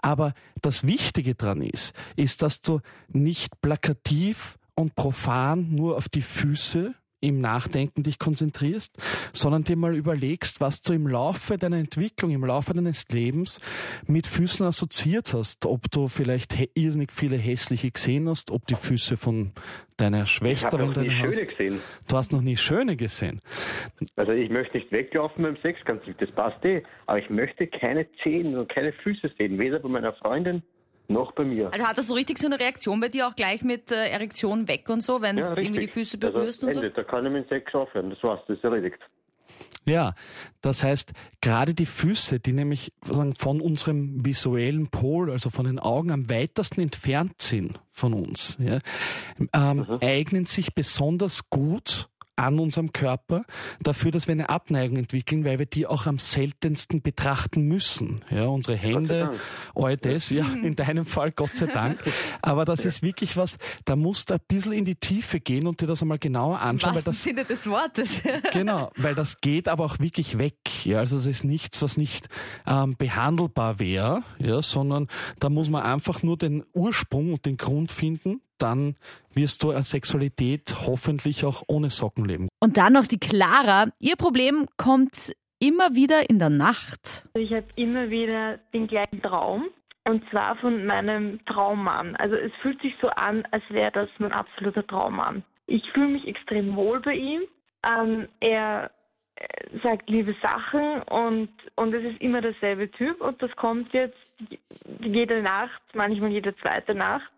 Aber 0.02 0.34
das 0.62 0.86
Wichtige 0.86 1.36
dran 1.36 1.62
ist, 1.62 1.94
ist, 2.16 2.42
dass 2.42 2.62
du 2.62 2.82
nicht 3.08 3.62
plakativ 3.62 4.58
und 4.76 4.96
profan 4.96 5.74
nur 5.74 5.98
auf 5.98 6.10
die 6.10 6.22
Füße 6.22 6.94
im 7.26 7.42
Nachdenken 7.42 8.04
dich 8.04 8.20
konzentrierst, 8.20 8.98
sondern 9.34 9.64
dir 9.64 9.76
mal 9.76 9.96
überlegst, 9.96 10.62
was 10.62 10.82
du 10.82 10.94
im 10.94 11.08
Laufe 11.08 11.58
deiner 11.58 11.78
Entwicklung, 11.78 12.32
im 12.32 12.46
Laufe 12.46 12.74
deines 12.74 13.08
Lebens 13.10 13.60
mit 14.08 14.28
Füßen 14.28 14.66
assoziiert 14.66 15.34
hast. 15.34 15.66
Ob 15.66 15.90
du 15.92 16.08
vielleicht 16.08 16.56
irrsinnig 16.76 17.12
viele 17.12 17.38
hässliche 17.38 17.92
gesehen 17.92 18.30
hast, 18.30 18.52
ob 18.52 18.66
die 18.68 18.76
Füße 18.76 19.18
von 19.18 19.52
deiner 19.98 20.26
Schwester, 20.26 20.78
noch 20.78 20.96
nie 20.96 21.10
schöne 21.10 21.46
gesehen. 21.46 21.82
Du 22.08 22.18
hast 22.18 22.32
noch 22.32 22.42
nie 22.42 22.58
schöne 22.58 22.96
gesehen. 22.96 23.42
Also 24.16 24.34
ich 24.34 24.50
möchte 24.50 24.78
nicht 24.78 24.92
weglaufen 24.92 25.44
beim 25.44 25.58
Sex, 25.58 25.80
ganz 25.86 26.04
das 26.20 26.32
passt 26.32 26.64
eh. 26.66 26.84
Aber 27.06 27.20
ich 27.20 27.30
möchte 27.30 27.68
keine 27.68 28.06
Zehen 28.24 28.58
und 28.58 28.70
keine 28.70 28.92
Füße 28.92 29.32
sehen, 29.38 29.58
weder 29.58 29.80
bei 29.80 29.90
meiner 29.90 30.14
Freundin 30.14 30.64
noch 31.10 31.32
bei 31.34 31.44
mir. 31.44 31.72
Also 31.72 31.86
hat 31.86 31.98
das 31.98 32.08
so 32.08 32.14
richtig 32.14 32.38
so 32.38 32.48
eine 32.48 32.60
Reaktion 32.60 33.00
bei 33.00 33.08
dir 33.08 33.28
auch 33.28 33.36
gleich 33.36 33.64
mit 33.64 33.92
äh, 33.92 34.10
Erektion 34.10 34.68
weg 34.68 34.90
und 34.90 35.02
so, 35.02 35.22
wenn 35.22 35.38
ja, 35.38 35.54
du 35.54 35.62
irgendwie 35.62 35.82
die 35.82 35.88
Füße 35.88 36.18
berührst 36.18 36.64
also, 36.64 36.80
und 36.80 36.86
Ende, 36.86 36.96
so? 36.96 37.02
Da 37.02 37.04
kann 37.04 37.26
ich 37.26 37.32
mit 37.32 37.50
Sex 37.50 37.74
aufhören, 37.74 38.10
das 38.10 38.22
war's, 38.24 38.42
das 38.48 38.58
ist 38.58 38.64
erledigt. 38.64 39.00
Ja, 39.86 40.14
das 40.62 40.84
heißt, 40.84 41.14
gerade 41.42 41.76
die 41.76 41.86
Füße, 41.86 42.40
die 42.40 42.54
nämlich 42.54 42.92
von 43.04 43.62
unserem 43.62 44.26
visuellen 44.26 44.88
Pol, 44.88 45.32
also 45.32 45.52
von 45.52 45.66
den 45.66 45.78
Augen 45.78 46.12
am 46.12 46.30
weitesten 46.30 46.82
entfernt 46.82 47.42
sind 47.42 47.80
von 47.92 48.14
uns, 48.14 48.58
ja, 48.60 48.80
ähm, 49.54 49.86
mhm. 49.88 50.00
eignen 50.02 50.46
sich 50.46 50.74
besonders 50.74 51.50
gut 51.52 52.10
an 52.36 52.60
unserem 52.60 52.94
Körper 52.94 53.44
dafür, 53.82 54.12
dass 54.12 54.28
wir 54.28 54.34
eine 54.34 54.50
Abneigung 54.50 54.98
entwickeln, 54.98 55.46
weil 55.46 55.60
wir 55.60 55.66
die 55.66 55.88
auch 55.88 56.06
am 56.06 56.20
seltensten 56.20 57.02
betrachten 57.02 57.64
müssen. 57.64 58.24
Ja, 58.30 58.46
unsere 58.46 58.78
Hände, 58.78 59.34
all 59.74 59.98
das, 59.98 60.30
ja, 60.30 60.46
in 60.64 60.76
deinem 60.76 61.06
Fall 61.06 61.32
Gott 61.32 61.56
sei 61.56 61.68
Dank. 61.68 62.00
Aber 62.42 62.66
das 62.66 62.86
ist 62.86 63.02
wirklich 63.02 63.38
was, 63.38 63.58
da 63.86 63.96
musst 63.96 64.30
du 64.30 64.36
ein 64.36 64.40
bisschen 64.48 64.74
in 64.74 64.86
die 64.86 64.96
Tiefe 64.96 65.40
gehen 65.40 65.68
und 65.68 65.82
dir 65.82 65.88
das 65.88 66.02
einmal 66.02 66.20
genauer 66.20 66.60
anschauen. 66.60 66.96
Weil 66.96 67.04
das, 67.04 67.24
Sinne 67.24 67.46
des 67.46 67.68
Wortes. 67.68 68.22
genau, 68.52 68.92
weil 68.98 69.16
das 69.16 69.38
geht 69.38 69.68
aber 69.68 69.86
auch 69.86 70.00
wirklich 70.00 70.38
weg. 70.38 70.58
Ja, 70.84 71.00
also 71.00 71.18
es 71.18 71.26
ist 71.26 71.44
nichts, 71.44 71.82
was 71.82 71.98
nicht 71.98 72.28
ähm, 72.68 72.96
behandelbar 72.98 73.80
wäre, 73.80 74.24
ja, 74.40 74.62
sondern 74.62 75.08
da 75.40 75.50
muss 75.50 75.70
man 75.70 75.84
einfach 75.84 76.24
nur 76.24 76.38
den 76.38 76.64
Ursprung 76.74 77.34
und 77.34 77.46
den 77.46 77.58
Grund 77.58 77.92
finden, 77.92 78.42
dann 78.58 78.96
wirst 79.34 79.64
du 79.64 79.72
Sexualität 79.72 80.76
hoffentlich 80.88 81.46
auch 81.46 81.64
ohne 81.68 81.90
Socken 81.90 82.26
leben. 82.26 82.48
Und 82.60 82.78
dann 82.78 82.94
noch 82.94 83.08
die 83.08 83.20
Clara. 83.20 83.88
Ihr 84.00 84.16
Problem 84.16 84.66
kommt 84.78 85.34
immer 85.60 85.96
wieder 85.96 86.30
in 86.30 86.40
der 86.40 86.50
Nacht. 86.50 87.28
Ich 87.34 87.52
habe 87.52 87.68
immer 87.76 88.10
wieder 88.10 88.58
den 88.74 88.88
gleichen 88.88 89.22
Traum. 89.22 89.66
Und 90.08 90.24
zwar 90.30 90.56
von 90.58 90.86
meinem 90.86 91.44
Traummann. 91.46 92.16
Also 92.18 92.36
es 92.36 92.52
fühlt 92.62 92.80
sich 92.82 92.94
so 93.02 93.08
an, 93.10 93.44
als 93.50 93.64
wäre 93.70 93.92
das 93.92 94.10
mein 94.20 94.32
absoluter 94.32 94.86
Traummann. 94.86 95.44
Ich 95.66 95.84
fühle 95.94 96.10
mich 96.10 96.28
extrem 96.28 96.76
wohl 96.76 97.02
bei 97.02 97.16
ihm. 97.16 97.42
Ähm, 97.84 98.28
er 98.40 98.92
äh, 99.36 99.80
sagt 99.82 100.08
liebe 100.10 100.36
Sachen 100.44 101.02
und, 101.04 101.50
und 101.76 101.94
es 101.94 102.04
ist 102.04 102.22
immer 102.22 102.42
derselbe 102.42 102.90
Typ 102.92 103.20
und 103.20 103.42
das 103.42 103.56
kommt 103.56 103.92
jetzt 103.94 104.18
jede 105.00 105.42
Nacht, 105.42 105.82
manchmal 105.94 106.30
jede 106.30 106.56
zweite 106.58 106.94
Nacht. 106.94 107.32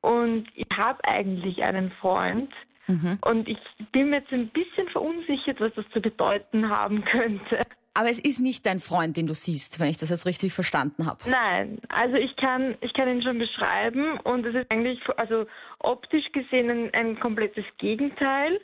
Und 0.00 0.46
ich 0.54 0.66
habe 0.76 1.02
eigentlich 1.04 1.62
einen 1.62 1.90
Freund 1.92 2.52
Mhm. 2.88 3.18
und 3.22 3.48
ich 3.48 3.58
bin 3.92 4.10
mir 4.10 4.20
jetzt 4.20 4.32
ein 4.32 4.48
bisschen 4.48 4.88
verunsichert, 4.88 5.60
was 5.60 5.72
das 5.74 5.84
zu 5.90 6.00
bedeuten 6.00 6.70
haben 6.70 7.04
könnte. 7.04 7.60
Aber 7.92 8.08
es 8.08 8.18
ist 8.18 8.38
nicht 8.40 8.64
dein 8.64 8.80
Freund, 8.80 9.16
den 9.16 9.26
du 9.26 9.34
siehst, 9.34 9.80
wenn 9.80 9.88
ich 9.88 9.98
das 9.98 10.08
jetzt 10.08 10.24
richtig 10.24 10.54
verstanden 10.54 11.04
habe. 11.04 11.18
Nein, 11.28 11.80
also 11.88 12.14
ich 12.14 12.34
kann, 12.36 12.76
ich 12.80 12.94
kann 12.94 13.08
ihn 13.08 13.22
schon 13.22 13.38
beschreiben 13.38 14.18
und 14.20 14.46
es 14.46 14.54
ist 14.54 14.70
eigentlich, 14.70 15.00
also 15.16 15.46
optisch 15.80 16.30
gesehen 16.32 16.70
ein, 16.70 16.94
ein 16.94 17.20
komplettes 17.20 17.64
Gegenteil. 17.78 18.60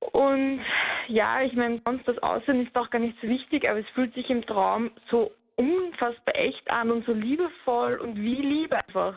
Und 0.00 0.60
ja, 1.08 1.42
ich 1.42 1.52
meine, 1.52 1.80
sonst 1.84 2.08
das 2.08 2.18
Aussehen 2.22 2.66
ist 2.66 2.76
auch 2.76 2.90
gar 2.90 2.98
nicht 2.98 3.16
so 3.20 3.28
wichtig, 3.28 3.68
aber 3.68 3.80
es 3.80 3.88
fühlt 3.90 4.14
sich 4.14 4.28
im 4.30 4.44
Traum 4.46 4.90
so 5.10 5.30
unfassbar 5.56 6.34
echt 6.34 6.68
an 6.70 6.90
und 6.90 7.06
so 7.06 7.12
liebevoll 7.12 7.96
und 7.96 8.16
wie 8.16 8.34
Liebe 8.34 8.76
einfach. 8.76 9.14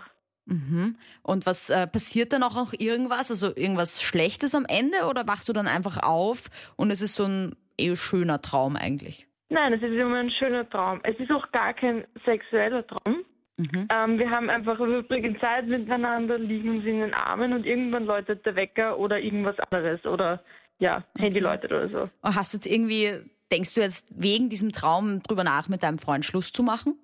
Mhm. 0.47 0.95
Und 1.21 1.45
was 1.45 1.69
äh, 1.69 1.87
passiert 1.87 2.33
dann 2.33 2.43
auch 2.43 2.55
noch 2.55 2.73
irgendwas? 2.73 3.29
Also 3.29 3.55
irgendwas 3.55 4.01
Schlechtes 4.01 4.55
am 4.55 4.65
Ende 4.67 5.05
oder 5.09 5.27
wachst 5.27 5.49
du 5.49 5.53
dann 5.53 5.67
einfach 5.67 6.01
auf 6.03 6.49
und 6.77 6.89
es 6.89 7.01
ist 7.01 7.15
so 7.15 7.25
ein 7.25 7.55
eh 7.77 7.95
schöner 7.95 8.41
Traum 8.41 8.75
eigentlich? 8.75 9.27
Nein, 9.49 9.73
es 9.73 9.81
ist 9.81 9.91
immer 9.91 10.19
ein 10.19 10.31
schöner 10.31 10.69
Traum. 10.69 10.99
Es 11.03 11.17
ist 11.19 11.31
auch 11.31 11.51
gar 11.51 11.73
kein 11.73 12.05
sexueller 12.25 12.85
Traum. 12.87 13.23
Mhm. 13.57 13.87
Ähm, 13.91 14.19
wir 14.19 14.29
haben 14.29 14.49
einfach 14.49 14.79
übrigens 14.79 15.39
Zeit 15.39 15.67
miteinander, 15.67 16.37
liegen 16.37 16.69
uns 16.69 16.85
in 16.85 16.99
den 16.99 17.13
Armen 17.13 17.53
und 17.53 17.65
irgendwann 17.65 18.05
läutet 18.05 18.45
der 18.45 18.55
Wecker 18.55 18.99
oder 18.99 19.19
irgendwas 19.19 19.55
anderes 19.59 20.05
oder 20.05 20.43
ja, 20.79 21.03
Handy 21.17 21.39
läutet 21.39 21.71
oder 21.71 21.89
so. 21.89 22.09
Hast 22.21 22.53
du 22.53 22.57
jetzt 22.57 22.67
irgendwie, 22.67 23.13
denkst 23.51 23.73
du 23.73 23.81
jetzt 23.81 24.07
wegen 24.15 24.49
diesem 24.49 24.71
Traum 24.71 25.23
drüber 25.23 25.43
nach, 25.43 25.69
mit 25.69 25.81
deinem 25.81 25.97
Freund 25.97 26.23
Schluss 26.23 26.51
zu 26.51 26.61
machen? 26.61 26.99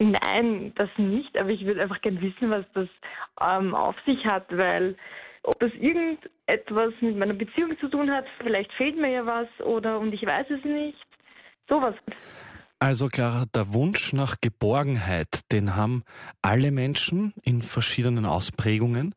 Nein, 0.00 0.72
das 0.74 0.90
nicht, 0.96 1.36
aber 1.38 1.50
ich 1.50 1.64
würde 1.64 1.82
einfach 1.82 2.00
gerne 2.00 2.20
wissen, 2.20 2.50
was 2.50 2.64
das 2.74 2.88
ähm, 3.40 3.74
auf 3.74 3.94
sich 4.04 4.24
hat, 4.26 4.44
weil 4.56 4.96
ob 5.44 5.58
das 5.60 5.72
irgendetwas 5.74 6.92
mit 7.00 7.16
meiner 7.16 7.34
Beziehung 7.34 7.78
zu 7.78 7.88
tun 7.88 8.10
hat, 8.10 8.24
vielleicht 8.42 8.72
fehlt 8.72 8.96
mir 8.96 9.10
ja 9.10 9.26
was 9.26 9.48
oder 9.60 10.00
und 10.00 10.12
ich 10.12 10.24
weiß 10.24 10.50
es 10.50 10.64
nicht. 10.64 10.98
Sowas. 11.68 11.94
Also 12.80 13.08
Clara, 13.08 13.46
der 13.54 13.72
Wunsch 13.72 14.12
nach 14.12 14.40
Geborgenheit, 14.40 15.40
den 15.52 15.74
haben 15.74 16.02
alle 16.42 16.70
Menschen 16.70 17.32
in 17.42 17.62
verschiedenen 17.62 18.26
Ausprägungen. 18.26 19.14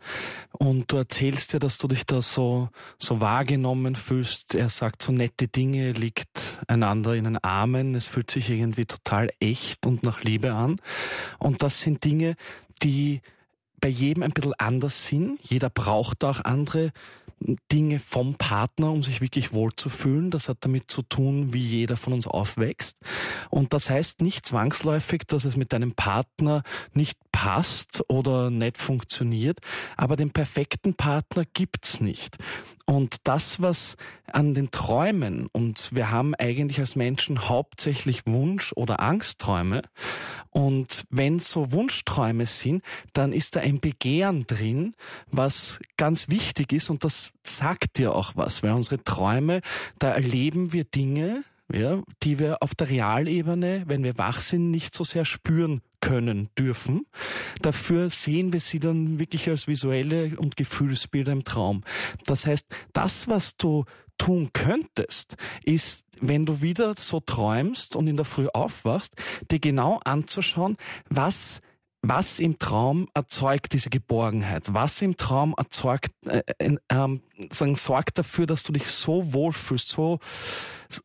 Und 0.52 0.92
du 0.92 0.98
erzählst 0.98 1.54
ja, 1.54 1.60
dass 1.60 1.78
du 1.78 1.88
dich 1.88 2.06
da 2.06 2.22
so, 2.22 2.70
so 2.98 3.20
wahrgenommen 3.20 3.96
fühlst. 3.96 4.56
Er 4.56 4.70
sagt 4.70 5.02
so 5.02 5.12
nette 5.12 5.48
Dinge, 5.48 5.92
liegt 5.92 6.62
einander 6.68 7.16
in 7.16 7.26
den 7.26 7.38
Armen. 7.38 7.96
Es 7.96 8.08
fühlt 8.08 8.32
sich 8.32 8.50
irgendwie 8.50 8.86
total 8.86 9.30
echt 9.40 9.86
und 9.86 10.04
nach 10.04 10.24
Liebe 10.24 10.54
an. 10.54 10.78
Und 11.40 11.62
das 11.62 11.82
sind 11.82 12.04
Dinge, 12.04 12.36
die 12.84 13.22
bei 13.82 13.90
jedem 13.90 14.24
ein 14.24 14.32
bisschen 14.32 14.54
anders 14.58 15.08
sind. 15.08 15.40
Jeder 15.42 15.70
braucht 15.70 16.24
auch 16.24 16.46
andere 16.46 16.92
Dinge 17.72 18.00
vom 18.00 18.36
Partner, 18.36 18.92
um 18.92 19.04
sich 19.04 19.22
wirklich 19.22 19.54
wohlzufühlen. 19.54 20.32
Das 20.32 20.50
hat 20.50 20.58
damit 20.62 20.92
zu 20.92 21.02
tun, 21.02 21.54
wie 21.54 21.64
jeder 21.64 21.98
von 21.98 22.14
uns 22.14 22.28
aufwächst. 22.28 22.98
Und 23.50 23.74
das 23.74 23.90
heißt 23.90 24.22
nicht 24.22 24.46
zwangsläufig, 24.46 25.24
dass 25.28 25.46
es 25.46 25.58
mit 25.58 25.74
deinem 25.74 25.94
Partner 25.94 26.64
nicht 26.94 27.18
passt 27.32 28.04
oder 28.10 28.50
nicht 28.50 28.78
funktioniert, 28.78 29.60
aber 29.96 30.16
den 30.16 30.32
perfekten 30.32 30.96
Partner 30.96 31.44
gibt's 31.54 32.02
nicht. 32.02 32.38
Und 32.86 33.28
das, 33.28 33.62
was 33.62 33.96
an 34.32 34.54
den 34.54 34.72
Träumen, 34.72 35.48
und 35.52 35.94
wir 35.94 36.10
haben 36.10 36.34
eigentlich 36.36 36.80
als 36.80 36.96
Menschen 36.96 37.48
hauptsächlich 37.48 38.26
Wunsch- 38.26 38.74
oder 38.76 39.02
Angstträume, 39.02 39.84
und 40.50 41.04
wenn 41.12 41.38
so 41.38 41.72
Wunschträume 41.72 42.48
sind, 42.48 42.84
dann 43.14 43.32
ist 43.34 43.56
da 43.56 43.60
ein 43.60 43.80
Begehren 43.80 44.48
drin, 44.48 44.96
was 45.30 45.80
ganz 45.98 46.30
wichtig 46.30 46.74
ist 46.74 46.90
und 46.90 47.04
das 47.04 47.34
sagt 47.44 47.98
dir 47.98 48.14
auch 48.14 48.34
was, 48.36 48.64
weil 48.64 48.72
unsere 48.72 49.04
Träume, 49.04 49.62
da 50.00 50.12
erleben 50.12 50.74
wir 50.74 50.84
Dinge, 50.84 51.44
ja, 51.72 52.02
die 52.24 52.40
wir 52.40 52.62
auf 52.62 52.76
der 52.76 52.90
Realebene, 52.90 53.84
wenn 53.88 54.04
wir 54.04 54.18
wach 54.18 54.40
sind, 54.40 54.72
nicht 54.72 54.96
so 54.96 55.04
sehr 55.04 55.26
spüren 55.26 55.82
können 56.00 56.50
dürfen. 56.58 57.06
Dafür 57.62 58.10
sehen 58.10 58.54
wir 58.54 58.62
sie 58.62 58.80
dann 58.80 59.20
wirklich 59.20 59.50
als 59.50 59.68
visuelle 59.68 60.38
und 60.38 60.56
Gefühlsbilder 60.56 61.32
im 61.32 61.44
Traum. 61.44 61.84
Das 62.26 62.46
heißt, 62.46 62.66
das, 62.94 63.28
was 63.28 63.58
du 63.58 63.86
tun 64.18 64.52
könntest, 64.54 65.36
ist, 65.64 66.06
wenn 66.20 66.46
du 66.46 66.62
wieder 66.62 66.96
so 66.98 67.20
träumst 67.20 67.96
und 67.96 68.08
in 68.08 68.16
der 68.16 68.26
Früh 68.26 68.48
aufwachst, 68.48 69.14
dir 69.52 69.60
genau 69.60 70.00
anzuschauen, 70.04 70.78
was 71.10 71.62
was 72.02 72.40
im 72.40 72.60
Traum 72.60 73.08
erzeugt 73.14 73.74
diese 73.74 73.90
Geborgenheit? 73.90 74.74
Was 74.74 75.02
im 75.02 75.18
Traum 75.18 75.54
erzeugt, 75.58 76.12
äh, 76.26 76.44
äh, 76.58 76.78
ähm, 76.90 77.22
sagen, 77.52 77.76
sorgt 77.76 78.18
dafür, 78.18 78.46
dass 78.46 78.64
du 78.64 78.72
dich 78.72 78.88
so 78.88 79.34
wohlfühlst, 79.34 79.90
so, 79.90 80.20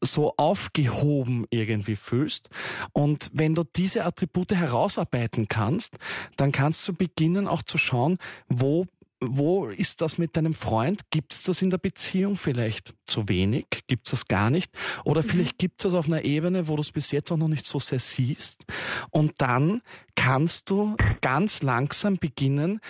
so 0.00 0.34
aufgehoben 0.36 1.46
irgendwie 1.50 1.96
fühlst? 1.96 2.50
Und 2.92 3.30
wenn 3.32 3.54
du 3.54 3.64
diese 3.64 4.04
Attribute 4.04 4.52
herausarbeiten 4.52 5.48
kannst, 5.48 5.96
dann 6.36 6.52
kannst 6.52 6.86
du 6.86 6.92
beginnen 6.92 7.48
auch 7.48 7.62
zu 7.62 7.78
schauen, 7.78 8.18
wo 8.48 8.86
wo 9.24 9.68
ist 9.68 10.00
das 10.00 10.18
mit 10.18 10.36
deinem 10.36 10.54
Freund? 10.54 11.02
Gibt 11.10 11.32
es 11.32 11.42
das 11.44 11.62
in 11.62 11.70
der 11.70 11.78
Beziehung 11.78 12.36
vielleicht 12.36 12.94
zu 13.06 13.28
wenig? 13.28 13.66
Gibt 13.86 14.08
es 14.08 14.10
das 14.10 14.26
gar 14.26 14.50
nicht? 14.50 14.72
Oder 15.04 15.22
vielleicht 15.22 15.58
gibt 15.58 15.80
es 15.80 15.84
das 15.84 15.94
auf 15.94 16.06
einer 16.06 16.24
Ebene, 16.24 16.66
wo 16.66 16.74
du 16.74 16.82
es 16.82 16.90
bis 16.90 17.12
jetzt 17.12 17.30
auch 17.30 17.36
noch 17.36 17.48
nicht 17.48 17.64
so 17.64 17.78
sehr 17.78 18.00
siehst. 18.00 18.64
Und 19.10 19.34
dann 19.38 19.80
kannst 20.16 20.70
du 20.70 20.96
ganz 21.20 21.62
langsam 21.62 22.16
beginnen, 22.16 22.80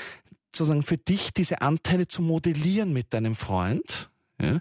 sozusagen 0.54 0.82
für 0.82 0.98
dich 0.98 1.32
diese 1.32 1.60
Anteile 1.60 2.06
zu 2.06 2.22
modellieren 2.22 2.92
mit 2.92 3.12
deinem 3.12 3.34
Freund. 3.34 4.11
Ja? 4.42 4.60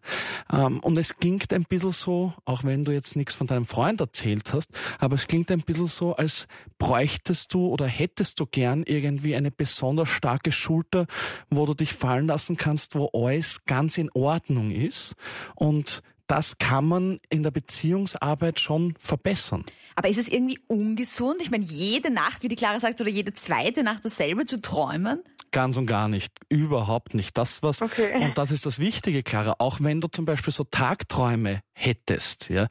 Ähm, 0.51 0.79
und 0.79 0.97
es 0.97 1.15
klingt 1.17 1.53
ein 1.53 1.63
bisschen 1.63 1.91
so, 1.91 2.33
auch 2.45 2.63
wenn 2.63 2.85
du 2.85 2.91
jetzt 2.91 3.15
nichts 3.15 3.33
von 3.33 3.47
deinem 3.47 3.65
Freund 3.65 3.99
erzählt 3.99 4.53
hast, 4.53 4.69
aber 4.99 5.15
es 5.15 5.27
klingt 5.27 5.51
ein 5.51 5.61
bisschen 5.61 5.87
so, 5.87 6.15
als 6.15 6.47
bräuchtest 6.77 7.53
du 7.53 7.67
oder 7.67 7.87
hättest 7.87 8.39
du 8.39 8.45
gern 8.45 8.83
irgendwie 8.83 9.35
eine 9.35 9.51
besonders 9.51 10.09
starke 10.09 10.51
Schulter, 10.51 11.07
wo 11.49 11.65
du 11.65 11.73
dich 11.73 11.93
fallen 11.93 12.27
lassen 12.27 12.57
kannst, 12.57 12.95
wo 12.95 13.09
alles 13.13 13.65
ganz 13.65 13.97
in 13.97 14.09
Ordnung 14.13 14.71
ist. 14.71 15.15
Und 15.55 16.01
das 16.27 16.57
kann 16.57 16.85
man 16.85 17.19
in 17.29 17.43
der 17.43 17.51
Beziehungsarbeit 17.51 18.59
schon 18.61 18.93
verbessern. 18.99 19.65
Aber 19.95 20.07
ist 20.07 20.17
es 20.17 20.29
irgendwie 20.29 20.59
ungesund? 20.67 21.41
Ich 21.41 21.51
meine, 21.51 21.65
jede 21.65 22.09
Nacht, 22.09 22.41
wie 22.41 22.47
die 22.47 22.55
Clara 22.55 22.79
sagt, 22.79 23.01
oder 23.01 23.09
jede 23.09 23.33
zweite 23.33 23.83
Nacht 23.83 24.05
dasselbe 24.05 24.45
zu 24.45 24.61
träumen? 24.61 25.21
Ganz 25.51 25.77
und 25.77 25.85
gar 25.85 26.07
nicht. 26.07 26.31
Überhaupt 26.49 27.13
nicht. 27.13 27.37
Das 27.37 27.61
was, 27.61 27.81
Okay. 27.81 28.15
und 28.23 28.37
das 28.37 28.51
ist 28.51 28.65
das 28.65 28.79
Wichtige, 28.79 29.21
Clara. 29.23 29.55
Auch 29.59 29.79
wenn 29.81 29.99
du 30.01 30.07
zum 30.07 30.25
Beispiel 30.25 30.53
so 30.53 30.63
Tagträume 30.63 31.61
hättest, 31.73 32.49
ja. 32.49 32.67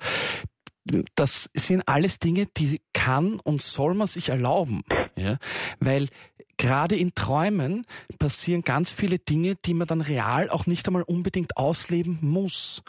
Das 1.15 1.51
sind 1.55 1.87
alles 1.87 2.19
Dinge, 2.19 2.47
die 2.47 2.81
kann 2.95 3.39
und 3.41 3.61
soll 3.61 3.95
man 3.95 4.07
sich 4.07 4.31
erlauben, 4.31 4.83
ja. 5.15 5.37
Weil 5.79 6.09
gerade 6.57 6.97
in 6.97 7.15
Träumen 7.15 7.87
passieren 8.19 8.63
ganz 8.63 8.91
viele 8.91 9.19
Dinge, 9.19 9.57
die 9.57 9.75
man 9.75 9.87
dann 9.87 10.01
real 10.01 10.51
auch 10.51 10.67
nicht 10.67 10.87
einmal 10.87 11.03
unbedingt 11.03 11.57
ausleben 11.57 12.19
muss. 12.23 12.83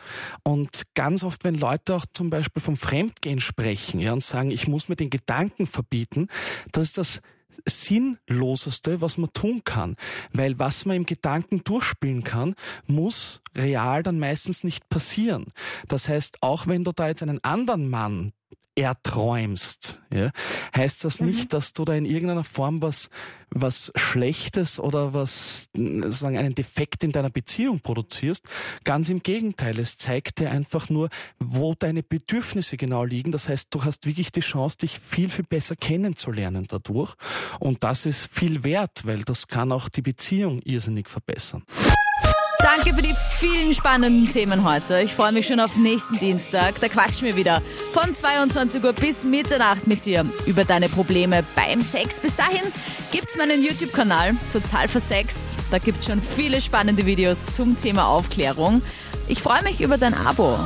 Und 0.43 0.83
ganz 0.93 1.23
oft, 1.23 1.43
wenn 1.43 1.55
Leute 1.55 1.95
auch 1.95 2.05
zum 2.13 2.29
Beispiel 2.29 2.61
vom 2.61 2.75
Fremdgehen 2.77 3.39
sprechen, 3.39 3.99
ja, 3.99 4.13
und 4.13 4.23
sagen, 4.23 4.51
ich 4.51 4.67
muss 4.67 4.89
mir 4.89 4.95
den 4.95 5.09
Gedanken 5.09 5.67
verbieten, 5.67 6.27
das 6.71 6.83
ist 6.83 6.97
das 6.97 7.21
Sinnloseste, 7.65 9.01
was 9.01 9.17
man 9.17 9.31
tun 9.33 9.61
kann. 9.63 9.95
Weil 10.33 10.59
was 10.59 10.85
man 10.85 10.97
im 10.97 11.05
Gedanken 11.05 11.63
durchspielen 11.63 12.23
kann, 12.23 12.55
muss 12.87 13.41
real 13.55 14.03
dann 14.03 14.19
meistens 14.19 14.63
nicht 14.63 14.89
passieren. 14.89 15.47
Das 15.87 16.07
heißt, 16.07 16.41
auch 16.41 16.67
wenn 16.67 16.83
du 16.83 16.91
da 16.91 17.07
jetzt 17.07 17.21
einen 17.21 17.43
anderen 17.43 17.89
Mann 17.89 18.33
erträumst, 18.75 19.99
ja, 20.13 20.31
heißt 20.75 21.03
das 21.03 21.19
nicht, 21.19 21.45
mhm. 21.45 21.49
dass 21.49 21.73
du 21.73 21.83
da 21.83 21.93
in 21.93 22.05
irgendeiner 22.05 22.43
Form 22.43 22.81
was, 22.81 23.09
was 23.49 23.91
Schlechtes 23.95 24.79
oder 24.79 25.13
was, 25.13 25.67
sagen, 25.73 26.37
einen 26.37 26.55
Defekt 26.55 27.03
in 27.03 27.11
deiner 27.11 27.29
Beziehung 27.29 27.81
produzierst. 27.81 28.49
Ganz 28.85 29.09
im 29.09 29.23
Gegenteil. 29.23 29.77
Es 29.77 29.97
zeigt 29.97 30.39
dir 30.39 30.51
einfach 30.51 30.89
nur, 30.89 31.09
wo 31.37 31.73
deine 31.77 32.01
Bedürfnisse 32.01 32.77
genau 32.77 33.03
liegen. 33.03 33.31
Das 33.33 33.49
heißt, 33.49 33.67
du 33.71 33.83
hast 33.83 34.05
wirklich 34.05 34.31
die 34.31 34.39
Chance, 34.39 34.77
dich 34.77 34.99
viel, 34.99 35.29
viel 35.29 35.45
besser 35.45 35.75
kennenzulernen 35.75 36.65
dadurch. 36.67 37.13
Und 37.59 37.83
das 37.83 38.05
ist 38.05 38.29
viel 38.31 38.63
wert, 38.63 39.05
weil 39.05 39.23
das 39.23 39.47
kann 39.47 39.73
auch 39.73 39.89
die 39.89 40.01
Beziehung 40.01 40.61
irrsinnig 40.61 41.09
verbessern. 41.09 41.63
Danke 42.83 42.95
für 42.95 43.03
die 43.03 43.15
vielen 43.37 43.75
spannenden 43.75 44.31
Themen 44.33 44.63
heute. 44.63 45.01
Ich 45.01 45.13
freue 45.13 45.31
mich 45.31 45.45
schon 45.45 45.59
auf 45.59 45.75
nächsten 45.75 46.17
Dienstag. 46.17 46.79
Da 46.81 46.87
quatschen 46.87 47.27
wir 47.27 47.35
wieder 47.35 47.61
von 47.93 48.11
22 48.11 48.83
Uhr 48.83 48.93
bis 48.93 49.23
Mitternacht 49.23 49.85
mit 49.85 50.07
dir 50.07 50.25
über 50.47 50.63
deine 50.63 50.89
Probleme 50.89 51.43
beim 51.55 51.83
Sex. 51.83 52.19
Bis 52.19 52.35
dahin 52.35 52.63
gibt's 53.11 53.37
meinen 53.37 53.61
YouTube-Kanal 53.61 54.33
Total 54.51 54.87
Versext. 54.87 55.43
Da 55.69 55.77
gibt's 55.77 56.07
schon 56.07 56.23
viele 56.23 56.59
spannende 56.59 57.05
Videos 57.05 57.45
zum 57.45 57.77
Thema 57.77 58.07
Aufklärung. 58.07 58.81
Ich 59.27 59.43
freue 59.43 59.61
mich 59.61 59.79
über 59.79 59.99
dein 59.99 60.15
Abo. 60.15 60.57